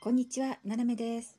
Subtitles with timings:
[0.00, 1.36] こんにちは、ななめです。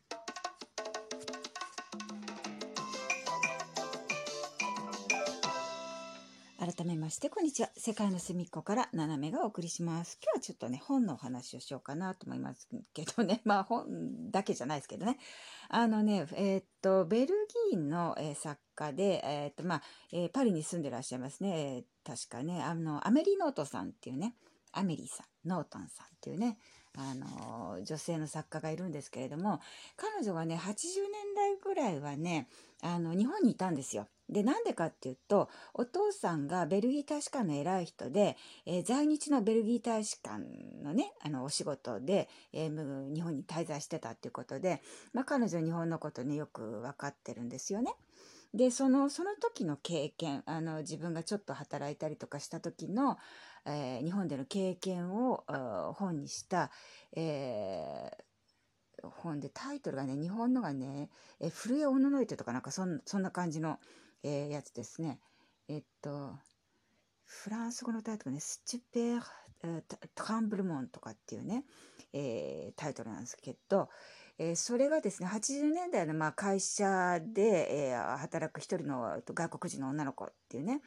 [6.59, 7.69] 改めまして、こんにちは。
[7.77, 10.19] 世界の隅っこからななめがお送りします。
[10.21, 13.41] 今日はちょっとね、本のお話をしようかなと思いますけどね。
[13.45, 15.17] まあ本だけじゃないですけどね。
[15.69, 17.35] あのね、えーっと、ベル
[17.71, 21.75] ギーの、えー作家で、えーっと、まあ、えーパリに住んでらっしゃいますね。
[21.75, 24.35] えー確かね、あの、アメリノートさんっていうね、
[24.71, 26.57] アメリさん、ノートンさんっていうね、
[26.97, 29.61] あの女性の作家がいるんですけれども
[29.95, 32.47] 彼女がね80年代ぐらいはね
[32.81, 34.07] あの日本にいたんですよ。
[34.29, 40.43] でなんでかっていうとお父さんがベルギー大使館の偉い人で、えー在日のベルギー大使館
[40.83, 44.81] のねあのお仕事で、えー日本に滞在してたっていうことで、
[45.13, 47.95] まあ、彼女日本のことねよく分かってるんですよね。
[48.53, 53.17] でそのその時の経験あの自分がちょっと働いたりとかした時の、
[53.67, 55.43] えー日本での経験を
[55.95, 56.71] 本にした、
[57.15, 58.27] えー
[59.21, 63.79] 本でタイトルがね日本のがね「えー震えおののいて」とかなんかそんそんな感じの、
[64.23, 65.19] えーやつですね。
[65.67, 66.35] えっと
[67.25, 69.23] フランス語のタイトルね「スチュペー・
[69.63, 71.65] えートランブルモン」とかっていうね、
[72.13, 73.89] えータイトルなんですけど、
[74.39, 80.81] えーそれがですね80年代のまあ会社で、えー働く一人の外国人の女の子っていうね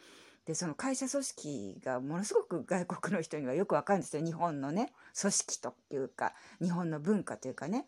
[0.46, 7.86] でその会社組織がものすごく外国の人にはよくわかるんですよ日本のね組織というか日本の文化というかね。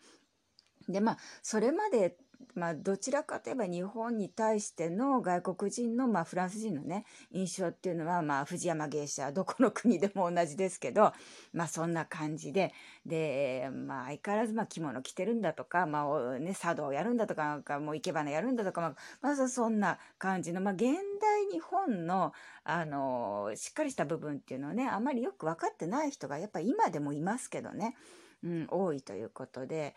[0.88, 2.16] でまあそれまで、
[2.54, 11.12] まあ、どちらかといえば日本に対しての外国人の、まあ、フランス人のね印象っていうのは、まあ、藤山芸者どこの国でも同じですけど、
[11.52, 12.72] まあ、そんな感じで
[13.06, 20.84] で、まあ、相変わらず、まあ、着物着てるんだとか、まあね、茶道をやるんだとかなんかもう生け花やるんだとか、まあまあ、そんな感じの、まあ、現
[21.20, 22.32] 代日本の
[22.64, 27.96] あのしっかりした部分っていうのをねあまりよく分かってない人がやっぱ今でもいますけどね。
[28.44, 29.94] うん、多いということで、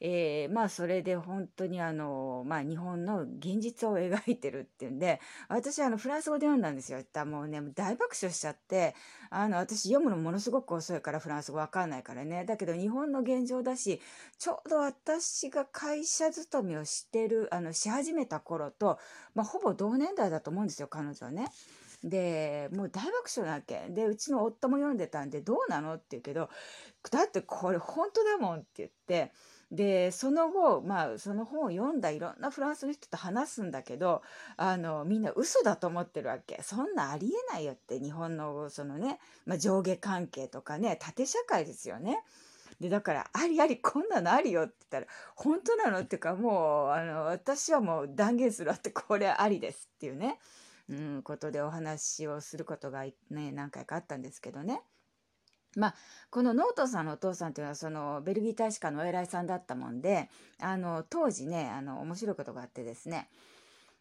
[0.00, 7.00] えーまあそれで本当にあの、まあ、日本の現実を描いてるっていうんで私あのフランス語で読んだんですよ。
[7.00, 8.94] っもうね大爆笑しちゃって
[9.30, 14.00] あの私読むのものすごく遅いからフランス語わかんないからねだけど日本の現状だし
[14.38, 18.98] ちょうど私が会社勤めをしてるあのし始めた頃と、
[19.34, 21.48] まあ、ほぼ同年代だと思うんですよ彼女はね。
[22.04, 26.48] でもう大爆笑なわけでうちの夫も読んでたんで「どうなの?」って言うけど
[27.10, 29.32] 「だってこれ本当だもん」って言って
[29.70, 34.22] でその後まあその本を読んだいろんなフランスの人と話すんだけど
[34.56, 42.22] あのみんな嘘だと思ってるわけそんなありえないよって日本のそのね、まあ、上下関係とかね縦社会ですよね。
[42.80, 50.38] でだから「ありありこんなのありよ」って言ったら「本当なの?」っていうかもうあの私はもう断言するわってこれありですっていうね、
[50.88, 54.82] うん、ことでお話をすることが、ね、何回かあったんですけどね。
[55.76, 55.94] まあ、
[56.30, 63.28] このノートさんのお父さんというのはそのベルギー大使館のお偉いさんだったもんであの当時ねあの面白いことがあってですね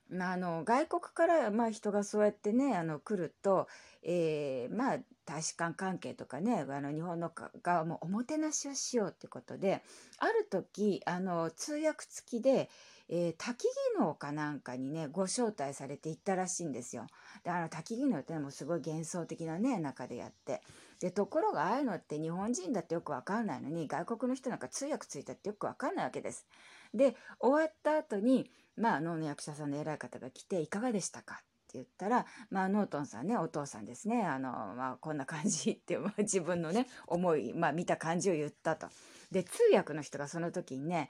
[0.09, 3.67] まあ、あの外国から、まあ、人がそうやってねあの来ると、
[4.03, 7.31] えーまあ、大使館関係とかねあの日本の
[7.61, 9.83] 側もおもてなしをしようってことで
[10.19, 12.69] ある時あの通訳付きで、
[13.09, 17.07] えー滝技能かなんかにねご招待されて行ったらしいんですよ。
[17.43, 20.61] であの滝技能ってのもすごい幻想的なね中でやって。
[20.99, 26.45] でところがああいうのって日本人だってよくわかんないのに外国の人なんか通訳ついたってよくわかんないわけです。
[26.93, 31.35] で終わった後にまあ能の役者さんの偉い方が来て「いかがでしたか?」
[31.67, 38.87] って言ったら、まあ、ノートンさんねお父さんですねあの、まあ、こんな感じって、まあ、自分のね思い、まあ、見た感じを言ったと。
[39.31, 41.09] で通訳の人がその時にね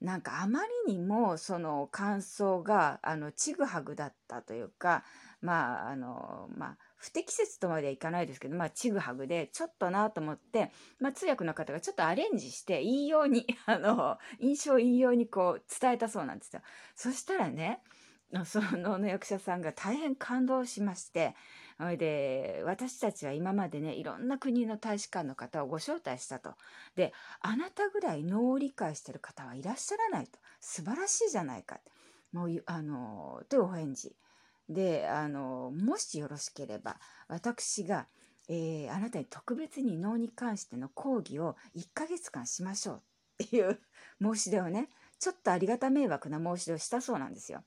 [0.00, 5.04] なんかあまりにもその感想があのちぐはぐだったというか
[5.40, 16.62] まああのまあ不適切とまではいかないですけど、まあ、ちぐはぐでちょっとなと思って、まあ、通訳の方がちょっとアレンジしていいように あの印象いいようにこう伝えたそうなんですよ。
[16.94, 17.82] そしたらね
[18.44, 21.36] そのの役者さんが大変感動しまして
[21.76, 26.54] それで私たちは今までねいろんな国の大使館の方をご招待したと。
[26.94, 31.80] であなたぐらい能を理解してる方はいらっしゃらないと素晴らしいじゃないか
[32.32, 34.14] もうあのというお返事
[34.68, 36.96] であのもしよろしければ
[37.28, 38.06] 私が、
[38.48, 43.02] えーあなたに特別に能に関しての講義を1ヶ月間しましょう
[43.44, 43.78] っていう
[44.22, 44.88] 申し出をね
[45.18, 47.62] ちょっとありがた迷惑な申し出をしたそうなんですよ。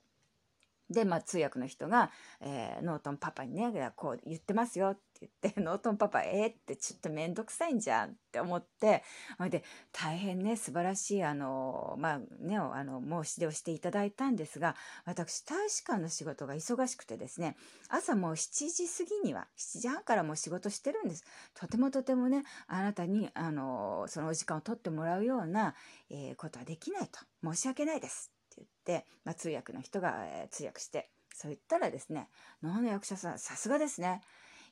[0.90, 9.04] で、まあ、通訳の人が、えー、ノートンパパにね、こう言ってますよって言って、 ノートンパパ、えー、ってちょっとめんどくさいんじゃんって思って、
[9.38, 14.76] ほいで、大変ね、素晴らしい、あの、まあ、ね、あの、申し出をしていただいたんですが、
[15.06, 17.56] 私、大使館の仕事が忙しくてですね、
[17.90, 21.24] 朝もう7時過ぎには、7時半からもう仕事してるんです。
[21.54, 25.76] とてもとてもね、あなたに、あの、そのお時間を取ってもらうような、
[26.10, 27.20] えー、ことはできないと。
[27.44, 28.39] 申し訳ないです。
[28.90, 32.28] て、まあ、通訳の人が、えー、通訳して、そう言ったらですね、
[32.64, 34.22] 能の役者さん、さすがですね。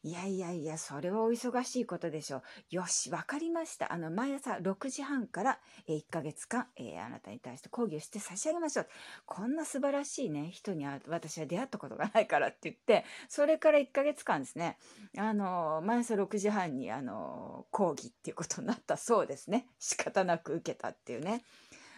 [0.03, 2.41] いやいやいや、それはお忙しいことでしょう。
[2.71, 3.93] よし、わかりました。
[3.93, 8.87] あの、毎朝6時半から、え1ヶ月間、えー、あなたに対して講義をして差し上げましょう。
[9.25, 14.77] こんな素晴らしいね、人に私は出会ったことがないからって言って、それから1ヶ月間ですね、
[15.17, 19.67] あの、毎朝6時半に、あの、講義っていうことになったそうですね。
[19.79, 21.43] 仕方なく受けたっていうね。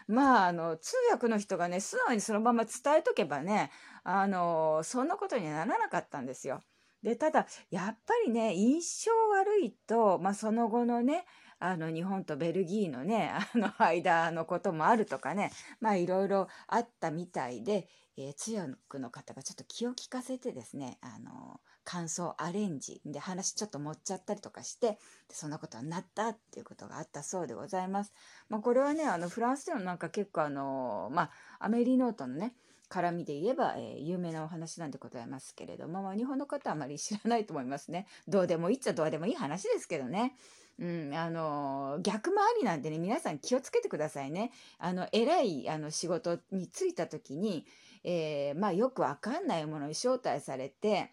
[0.10, 3.70] まあ、あの、通訳の人がね、素直にそのまま伝えとけばね、
[4.04, 6.62] あの、そんなことにはならなかったんですよ。
[7.04, 11.26] で、ただ、やっぱりね、印象悪いと、まあ、その後のね、
[11.60, 21.60] あの、日本とベルギーのね、あの、間のこともあるとかね、まあ、いろいろあったみたいで、えー、通訳の方がちょっと気を利かせてですね、あの、
[21.90, 28.14] 感想アレンジで話ちょっと持っちゃったりとかしてそんなことになったっていうことがあったそうでございます。
[28.48, 32.54] まあ、これはねあのフランスでもなんか結構あのまあアメリノートのね
[32.92, 38.06] 絡みで言えば、えー、有名なお話なんでございますけれども、まあ、日本の方はあまり知らないと思いますね。
[38.28, 40.36] どうでもいいっちゃどうでもいい話ですけどね。
[40.80, 44.52] うん、あの逆もありなんでね皆さん気をつけてくださいね。
[44.78, 47.66] あの偉いあの仕事に就いた時に、
[48.04, 51.12] えー、まあ、よくわかんないものに招待されて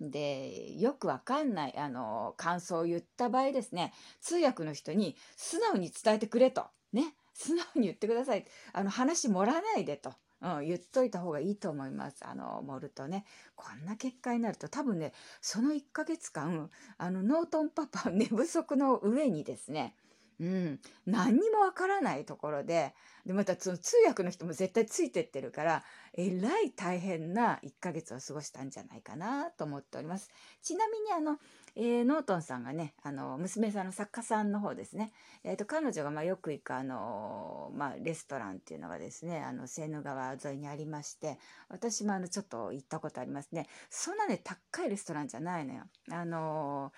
[0.00, 6.64] で、よくわかんない、あの、感想を言った場合ですね、通訳の人に素直に伝えてくれと。
[6.92, 7.14] ね。
[7.34, 8.46] 素直に言ってください。
[8.72, 10.14] あの、話盛らわないでと。
[10.42, 12.24] うん、言っといた方がいいと思います。
[12.26, 13.24] あの、盛るとね。
[13.56, 19.94] こんな結果になると多分ね、その1ヶ月間、あの、ノートンパパ寝不足の上にですね、
[20.40, 22.94] うん、何にもわからないところで、
[23.26, 25.84] で、またその通訳の人も絶対ついてってるから、
[26.14, 30.30] えらい大変な1ヶ月を過ごしたんじゃないかなと思っております。
[30.62, 31.38] ちなみにあの、
[31.76, 35.12] えー、ノートンさんがね、あの、娘さんの作家さんの方ですね。
[35.44, 41.38] え、ー、と、彼女がまあよく行くあの、まあ、レストランっていうのがですね、あの、セーヌ川沿いにありまして、
[41.68, 43.68] 私もあの、ちょっと行ったことありますね。
[43.90, 45.84] そんなね、高いレストランじゃないのよ。
[46.10, 46.92] あの、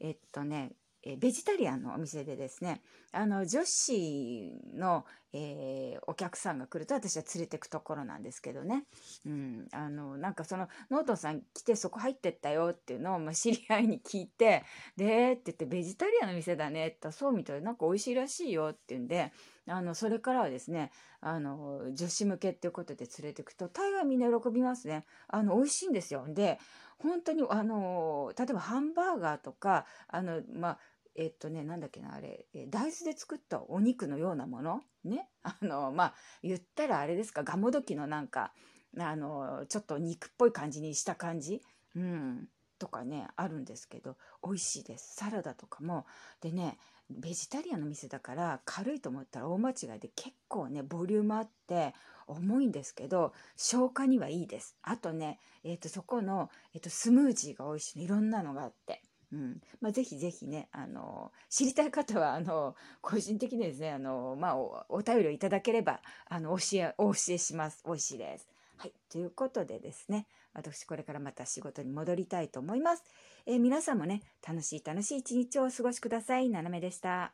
[0.00, 0.72] えっとね、
[1.08, 2.82] えベジタリアンのお店でですね、
[3.12, 8.84] あの、女子の、えー、お客さんが来ると私は連れてくところなんですけどね。
[9.24, 9.68] うん。
[9.72, 14.64] あの、なんかその、ノートンさん来てそこ入ってったよっていうのを、まあ、知り合いに聞いて、
[14.96, 19.32] で、って言って、ベジタリアンの店だねってそうみたいなんか美味しいらしいよって言うんで、
[19.66, 20.90] あの、それからはですね、
[21.20, 25.04] あの、女子向けっていうことで連れてくと、大概みんな喜びますね。
[25.28, 26.26] あの、美味しいんですよ。
[26.28, 26.58] で、
[26.98, 30.78] 本当に、あの、例えばハンバーガーとか、あの、まあ、
[31.20, 34.82] えっとね、なんだっけな、あれ、え大豆で作ったお肉のようなもの？
[35.02, 35.28] ね？
[35.42, 38.52] あの、まあ、言ったらあれですか、ガモドキのなんか、
[38.96, 41.60] あの、ちょっと肉っぽい感じにした感じ？
[41.96, 42.48] うん。
[42.78, 45.16] とかね、あるんですけど、美味しいです。
[45.16, 46.06] サラダとかも。
[46.40, 46.78] でね、
[47.10, 51.94] ベジタリアンの店だから軽いと思ったら大間違いで結構ね、ボリュームあって
[52.28, 54.76] 重いんですけど、消化にはいいです。
[54.82, 58.04] あとね、えっ、ー、と、そこの、えっ、ー、と、スムージーが美味しいの。
[58.04, 59.02] いろんなのがあって。
[59.32, 67.82] うんまあ、ぜひぜひね、あの、知りたい方は、あの、個人的にですね、あの、まあ、お、お便りをいただければ、あの、教え、お教えします。
[67.84, 68.48] 美味しいです。
[68.78, 68.92] はい。
[69.10, 73.04] ということでですね、私これからまた仕事に戻りたいと思います。
[73.44, 76.48] えー、皆さんもね、楽しい楽しい一日をお過ごしください。
[76.48, 77.32] ななめでした。